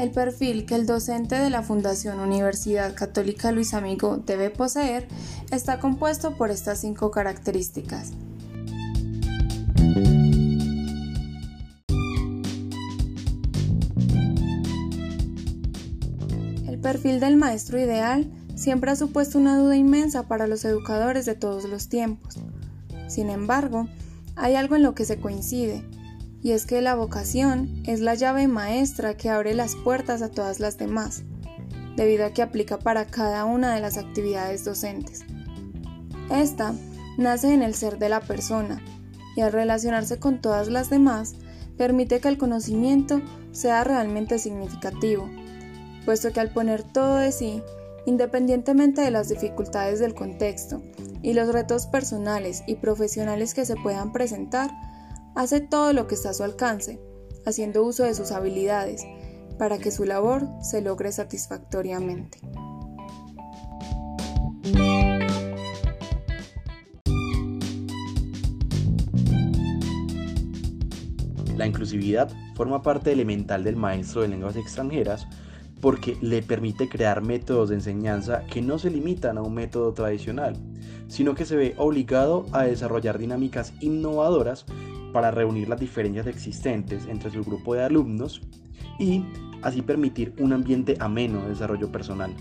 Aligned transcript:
El 0.00 0.12
perfil 0.12 0.64
que 0.64 0.76
el 0.76 0.86
docente 0.86 1.34
de 1.34 1.50
la 1.50 1.62
Fundación 1.62 2.20
Universidad 2.20 2.94
Católica 2.94 3.52
Luis 3.52 3.74
Amigo 3.74 4.16
debe 4.16 4.48
poseer 4.48 5.06
está 5.52 5.78
compuesto 5.78 6.38
por 6.38 6.50
estas 6.50 6.80
cinco 6.80 7.10
características. 7.10 8.12
El 16.66 16.78
perfil 16.80 17.20
del 17.20 17.36
maestro 17.36 17.78
ideal 17.78 18.26
siempre 18.54 18.92
ha 18.92 18.96
supuesto 18.96 19.36
una 19.36 19.58
duda 19.58 19.76
inmensa 19.76 20.26
para 20.26 20.46
los 20.46 20.64
educadores 20.64 21.26
de 21.26 21.34
todos 21.34 21.64
los 21.64 21.90
tiempos. 21.90 22.38
Sin 23.06 23.28
embargo, 23.28 23.86
hay 24.34 24.54
algo 24.54 24.76
en 24.76 24.82
lo 24.82 24.94
que 24.94 25.04
se 25.04 25.20
coincide, 25.20 25.84
y 26.42 26.52
es 26.52 26.66
que 26.66 26.80
la 26.80 26.94
vocación 26.94 27.82
es 27.86 28.00
la 28.00 28.14
llave 28.14 28.48
maestra 28.48 29.16
que 29.16 29.28
abre 29.28 29.54
las 29.54 29.76
puertas 29.76 30.22
a 30.22 30.30
todas 30.30 30.60
las 30.60 30.78
demás, 30.78 31.22
debido 31.96 32.24
a 32.24 32.30
que 32.30 32.42
aplica 32.42 32.78
para 32.78 33.06
cada 33.06 33.44
una 33.44 33.74
de 33.74 33.80
las 33.80 33.98
actividades 33.98 34.64
docentes. 34.64 35.24
Esta 36.30 36.74
nace 37.18 37.52
en 37.52 37.62
el 37.62 37.74
ser 37.74 37.98
de 37.98 38.08
la 38.08 38.20
persona 38.20 38.80
y 39.36 39.42
al 39.42 39.52
relacionarse 39.52 40.18
con 40.18 40.40
todas 40.40 40.68
las 40.68 40.90
demás 40.90 41.34
permite 41.76 42.20
que 42.20 42.28
el 42.28 42.38
conocimiento 42.38 43.20
sea 43.52 43.84
realmente 43.84 44.38
significativo, 44.38 45.28
puesto 46.04 46.32
que 46.32 46.40
al 46.40 46.52
poner 46.52 46.82
todo 46.82 47.16
de 47.16 47.32
sí, 47.32 47.62
independientemente 48.06 49.02
de 49.02 49.10
las 49.10 49.28
dificultades 49.28 49.98
del 49.98 50.14
contexto 50.14 50.82
y 51.22 51.34
los 51.34 51.52
retos 51.52 51.86
personales 51.86 52.62
y 52.66 52.76
profesionales 52.76 53.54
que 53.54 53.64
se 53.64 53.76
puedan 53.76 54.12
presentar, 54.12 54.70
hace 55.34 55.60
todo 55.60 55.92
lo 55.92 56.06
que 56.06 56.14
está 56.14 56.30
a 56.30 56.34
su 56.34 56.42
alcance, 56.42 57.00
haciendo 57.46 57.84
uso 57.84 58.04
de 58.04 58.14
sus 58.14 58.32
habilidades, 58.32 59.04
para 59.58 59.78
que 59.78 59.90
su 59.90 60.04
labor 60.04 60.48
se 60.62 60.80
logre 60.80 61.12
satisfactoriamente. 61.12 62.38
La 71.56 71.66
inclusividad 71.66 72.30
forma 72.54 72.82
parte 72.82 73.12
elemental 73.12 73.64
del 73.64 73.76
maestro 73.76 74.22
de 74.22 74.28
lenguas 74.28 74.56
extranjeras 74.56 75.26
porque 75.82 76.16
le 76.22 76.42
permite 76.42 76.88
crear 76.88 77.22
métodos 77.22 77.68
de 77.68 77.74
enseñanza 77.76 78.44
que 78.50 78.62
no 78.62 78.78
se 78.78 78.90
limitan 78.90 79.36
a 79.36 79.42
un 79.42 79.54
método 79.54 79.92
tradicional, 79.92 80.56
sino 81.08 81.34
que 81.34 81.44
se 81.44 81.56
ve 81.56 81.74
obligado 81.76 82.46
a 82.52 82.62
desarrollar 82.62 83.18
dinámicas 83.18 83.74
innovadoras 83.80 84.64
para 85.12 85.30
reunir 85.30 85.68
las 85.68 85.80
diferencias 85.80 86.26
existentes 86.26 87.06
entre 87.06 87.30
su 87.30 87.44
grupo 87.44 87.74
de 87.74 87.84
alumnos 87.84 88.40
y 88.98 89.24
así 89.62 89.82
permitir 89.82 90.34
un 90.38 90.52
ambiente 90.52 90.96
ameno 91.00 91.42
de 91.42 91.50
desarrollo 91.50 91.90
personal. 91.90 92.34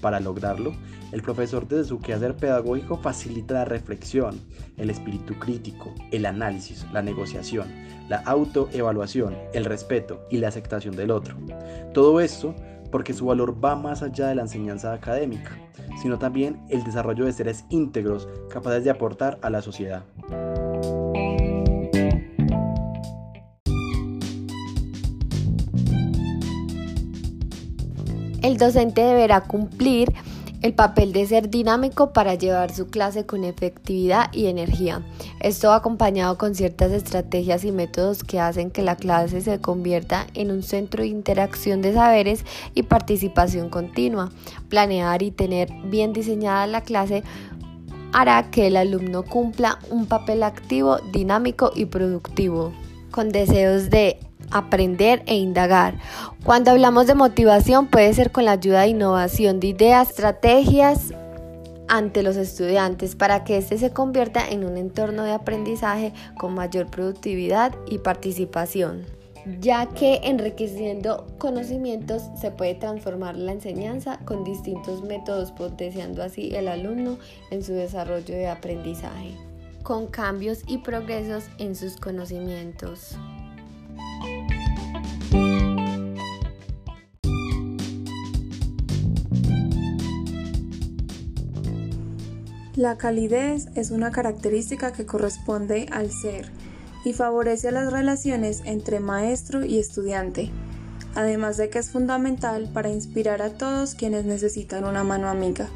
Para 0.00 0.20
lograrlo, 0.20 0.72
el 1.12 1.22
profesor 1.22 1.66
desde 1.66 1.84
su 1.84 1.98
quehacer 1.98 2.36
pedagógico 2.36 2.98
facilita 2.98 3.54
la 3.54 3.64
reflexión, 3.64 4.40
el 4.76 4.90
espíritu 4.90 5.34
crítico, 5.38 5.92
el 6.12 6.26
análisis, 6.26 6.86
la 6.92 7.02
negociación, 7.02 7.68
la 8.08 8.18
autoevaluación, 8.18 9.36
el 9.52 9.64
respeto 9.64 10.20
y 10.30 10.38
la 10.38 10.48
aceptación 10.48 10.94
del 10.94 11.10
otro. 11.10 11.36
Todo 11.92 12.20
esto 12.20 12.54
porque 12.90 13.12
su 13.12 13.26
valor 13.26 13.62
va 13.62 13.76
más 13.76 14.02
allá 14.02 14.28
de 14.28 14.34
la 14.34 14.42
enseñanza 14.42 14.92
académica, 14.92 15.58
sino 16.00 16.18
también 16.18 16.60
el 16.68 16.84
desarrollo 16.84 17.24
de 17.24 17.32
seres 17.32 17.64
íntegros 17.70 18.28
capaces 18.48 18.84
de 18.84 18.90
aportar 18.90 19.38
a 19.42 19.50
la 19.50 19.62
sociedad. 19.62 20.04
El 28.42 28.56
docente 28.56 29.02
deberá 29.02 29.40
cumplir 29.40 30.12
el 30.62 30.74
papel 30.74 31.12
de 31.12 31.26
ser 31.26 31.50
dinámico 31.50 32.12
para 32.12 32.34
llevar 32.34 32.72
su 32.72 32.88
clase 32.88 33.26
con 33.26 33.44
efectividad 33.44 34.32
y 34.32 34.46
energía. 34.46 35.02
Esto 35.40 35.72
acompañado 35.72 36.36
con 36.36 36.54
ciertas 36.54 36.92
estrategias 36.92 37.64
y 37.64 37.72
métodos 37.72 38.24
que 38.24 38.40
hacen 38.40 38.70
que 38.70 38.82
la 38.82 38.96
clase 38.96 39.40
se 39.40 39.60
convierta 39.60 40.26
en 40.34 40.50
un 40.50 40.62
centro 40.62 41.02
de 41.02 41.08
interacción 41.08 41.80
de 41.80 41.94
saberes 41.94 42.44
y 42.74 42.84
participación 42.84 43.70
continua. 43.70 44.30
Planear 44.68 45.22
y 45.22 45.30
tener 45.30 45.70
bien 45.84 46.12
diseñada 46.12 46.66
la 46.66 46.82
clase 46.82 47.22
hará 48.12 48.50
que 48.50 48.66
el 48.66 48.76
alumno 48.76 49.22
cumpla 49.22 49.78
un 49.90 50.06
papel 50.06 50.42
activo, 50.42 50.98
dinámico 51.12 51.72
y 51.74 51.86
productivo, 51.86 52.72
con 53.10 53.30
deseos 53.30 53.90
de 53.90 54.18
aprender 54.50 55.22
e 55.26 55.36
indagar. 55.36 55.94
Cuando 56.44 56.70
hablamos 56.70 57.06
de 57.06 57.14
motivación 57.14 57.86
puede 57.86 58.12
ser 58.14 58.30
con 58.30 58.44
la 58.44 58.52
ayuda 58.52 58.82
de 58.82 58.88
innovación 58.88 59.60
de 59.60 59.68
ideas, 59.68 60.10
estrategias 60.10 61.12
ante 61.88 62.22
los 62.22 62.36
estudiantes 62.36 63.16
para 63.16 63.44
que 63.44 63.56
éste 63.56 63.78
se 63.78 63.90
convierta 63.92 64.46
en 64.48 64.64
un 64.64 64.76
entorno 64.76 65.24
de 65.24 65.32
aprendizaje 65.32 66.12
con 66.38 66.54
mayor 66.54 66.86
productividad 66.86 67.74
y 67.88 67.98
participación 67.98 69.18
ya 69.60 69.86
que 69.86 70.20
enriqueciendo 70.24 71.26
conocimientos 71.38 72.22
se 72.40 72.50
puede 72.50 72.74
transformar 72.74 73.36
la 73.36 73.52
enseñanza 73.52 74.18
con 74.24 74.44
distintos 74.44 75.02
métodos, 75.02 75.52
potenciando 75.52 76.22
así 76.22 76.54
el 76.54 76.68
alumno 76.68 77.18
en 77.50 77.62
su 77.62 77.72
desarrollo 77.72 78.34
de 78.34 78.48
aprendizaje, 78.48 79.34
con 79.82 80.06
cambios 80.06 80.62
y 80.66 80.78
progresos 80.78 81.44
en 81.58 81.74
sus 81.74 81.96
conocimientos. 81.96 83.16
La 92.78 92.96
calidez 92.96 93.66
es 93.74 93.90
una 93.90 94.12
característica 94.12 94.92
que 94.92 95.04
corresponde 95.04 95.88
al 95.90 96.12
ser 96.12 96.48
y 97.04 97.12
favorece 97.12 97.72
las 97.72 97.92
relaciones 97.92 98.62
entre 98.66 99.00
maestro 99.00 99.64
y 99.64 99.80
estudiante, 99.80 100.52
además 101.16 101.56
de 101.56 101.70
que 101.70 101.80
es 101.80 101.90
fundamental 101.90 102.70
para 102.72 102.88
inspirar 102.88 103.42
a 103.42 103.50
todos 103.50 103.96
quienes 103.96 104.26
necesitan 104.26 104.84
una 104.84 105.02
mano 105.02 105.28
amiga. 105.28 105.68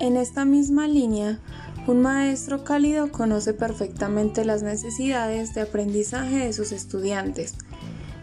En 0.00 0.16
esta 0.16 0.46
misma 0.46 0.88
línea, 0.88 1.40
un 1.86 2.00
maestro 2.00 2.64
cálido 2.64 3.12
conoce 3.12 3.52
perfectamente 3.52 4.46
las 4.46 4.62
necesidades 4.62 5.52
de 5.52 5.60
aprendizaje 5.60 6.38
de 6.38 6.54
sus 6.54 6.72
estudiantes 6.72 7.52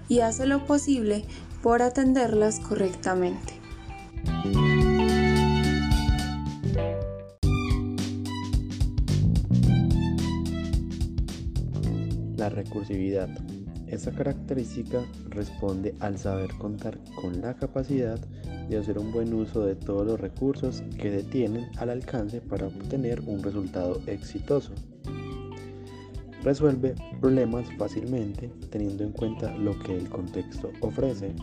y 0.09 0.21
hace 0.21 0.47
lo 0.47 0.65
posible 0.65 1.23
por 1.61 1.83
atenderlas 1.83 2.59
correctamente. 2.59 3.64
La 12.45 12.49
recursividad. 12.49 13.27
Esta 13.87 14.11
característica 14.11 15.03
responde 15.29 15.95
al 15.99 16.19
saber 16.19 16.53
contar 16.59 16.99
con 17.15 17.41
la 17.41 17.55
capacidad 17.55 18.19
de 18.69 18.77
hacer 18.77 18.99
un 18.99 19.11
buen 19.11 19.33
uso 19.33 19.65
de 19.65 19.73
todos 19.75 20.05
los 20.05 20.19
recursos 20.19 20.83
que 21.01 21.09
se 21.09 21.23
tienen 21.23 21.67
al 21.77 21.89
alcance 21.89 22.41
para 22.41 22.67
obtener 22.67 23.21
un 23.21 23.41
resultado 23.41 23.99
exitoso. 24.05 24.73
Resuelve 26.43 26.93
problemas 27.19 27.65
fácilmente 27.79 28.51
teniendo 28.69 29.03
en 29.03 29.13
cuenta 29.13 29.57
lo 29.57 29.79
que 29.79 29.97
el 29.97 30.07
contexto 30.07 30.71
ofrece. 30.81 31.33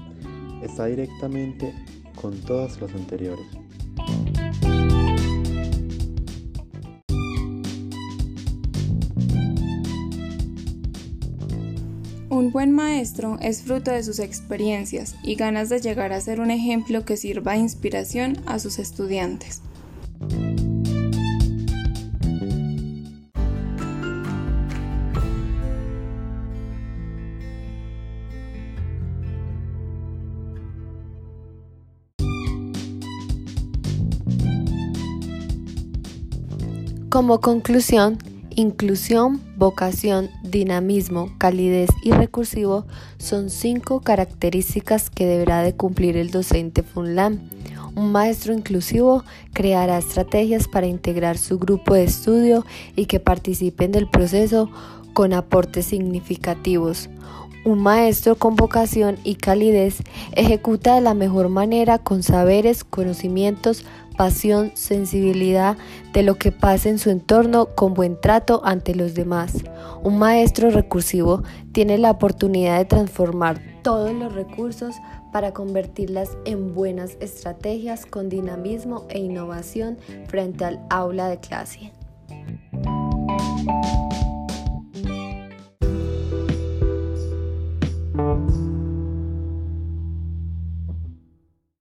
Está 0.62 0.86
directamente 0.86 1.74
con 2.14 2.32
todas 2.42 2.80
las 2.80 2.94
anteriores. 2.94 3.61
Un 12.32 12.50
buen 12.50 12.72
maestro 12.72 13.36
es 13.42 13.60
fruto 13.60 13.90
de 13.90 14.02
sus 14.02 14.18
experiencias 14.18 15.16
y 15.22 15.34
ganas 15.34 15.68
de 15.68 15.82
llegar 15.82 16.14
a 16.14 16.20
ser 16.22 16.40
un 16.40 16.50
ejemplo 16.50 17.04
que 17.04 17.18
sirva 17.18 17.52
de 17.52 17.58
inspiración 17.58 18.38
a 18.46 18.58
sus 18.58 18.78
estudiantes. 18.78 19.60
Como 37.10 37.42
conclusión, 37.42 38.16
Inclusión, 38.54 39.40
vocación, 39.56 40.28
dinamismo, 40.42 41.32
calidez 41.38 41.88
y 42.02 42.10
recursivo 42.10 42.86
son 43.16 43.48
cinco 43.48 44.00
características 44.00 45.08
que 45.08 45.24
deberá 45.24 45.62
de 45.62 45.74
cumplir 45.74 46.18
el 46.18 46.30
docente 46.30 46.82
FUNLAM. 46.82 47.40
Un 47.94 48.12
maestro 48.12 48.52
inclusivo 48.52 49.24
creará 49.54 49.98
estrategias 49.98 50.68
para 50.68 50.86
integrar 50.86 51.38
su 51.38 51.58
grupo 51.58 51.94
de 51.94 52.04
estudio 52.04 52.66
y 52.94 53.06
que 53.06 53.20
participen 53.20 53.90
del 53.90 54.08
proceso 54.08 54.70
con 55.14 55.32
aportes 55.32 55.86
significativos. 55.86 57.08
Un 57.64 57.80
maestro 57.80 58.34
con 58.34 58.56
vocación 58.56 59.18
y 59.22 59.36
calidez 59.36 60.02
ejecuta 60.32 60.96
de 60.96 61.00
la 61.00 61.14
mejor 61.14 61.48
manera 61.48 61.98
con 61.98 62.24
saberes, 62.24 62.82
conocimientos, 62.82 63.84
pasión, 64.16 64.72
sensibilidad 64.74 65.76
de 66.12 66.24
lo 66.24 66.34
que 66.38 66.50
pasa 66.50 66.88
en 66.88 66.98
su 66.98 67.10
entorno 67.10 67.66
con 67.76 67.94
buen 67.94 68.20
trato 68.20 68.62
ante 68.64 68.96
los 68.96 69.14
demás. 69.14 69.62
Un 70.02 70.18
maestro 70.18 70.70
recursivo 70.70 71.44
tiene 71.70 71.98
la 71.98 72.10
oportunidad 72.10 72.78
de 72.78 72.84
transformar 72.84 73.60
todos 73.82 74.12
los 74.12 74.34
recursos 74.34 74.96
para 75.32 75.52
convertirlas 75.52 76.30
en 76.44 76.74
buenas 76.74 77.16
estrategias 77.20 78.06
con 78.06 78.28
dinamismo 78.28 79.06
e 79.08 79.20
innovación 79.20 79.98
frente 80.26 80.64
al 80.64 80.80
aula 80.90 81.28
de 81.28 81.38
clase. 81.38 81.92